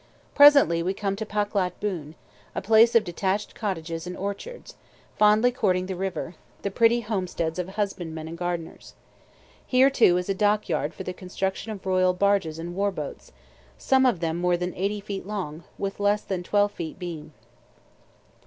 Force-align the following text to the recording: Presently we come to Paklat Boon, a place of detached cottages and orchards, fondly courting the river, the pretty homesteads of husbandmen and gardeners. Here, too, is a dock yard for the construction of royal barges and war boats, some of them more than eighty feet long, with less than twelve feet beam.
Presently 0.33 0.81
we 0.81 0.95
come 0.95 1.15
to 1.17 1.27
Paklat 1.27 1.79
Boon, 1.79 2.15
a 2.55 2.61
place 2.63 2.95
of 2.95 3.03
detached 3.03 3.53
cottages 3.53 4.07
and 4.07 4.17
orchards, 4.17 4.73
fondly 5.15 5.51
courting 5.51 5.85
the 5.85 5.95
river, 5.95 6.33
the 6.63 6.71
pretty 6.71 7.01
homesteads 7.01 7.59
of 7.59 7.69
husbandmen 7.69 8.27
and 8.27 8.35
gardeners. 8.35 8.95
Here, 9.63 9.91
too, 9.91 10.17
is 10.17 10.27
a 10.27 10.33
dock 10.33 10.67
yard 10.67 10.95
for 10.95 11.03
the 11.03 11.13
construction 11.13 11.71
of 11.71 11.85
royal 11.85 12.13
barges 12.13 12.57
and 12.57 12.73
war 12.75 12.89
boats, 12.89 13.31
some 13.77 14.07
of 14.07 14.21
them 14.21 14.37
more 14.37 14.57
than 14.57 14.73
eighty 14.73 15.01
feet 15.01 15.27
long, 15.27 15.65
with 15.77 15.99
less 15.99 16.23
than 16.23 16.41
twelve 16.41 16.71
feet 16.71 16.97
beam. 16.97 17.33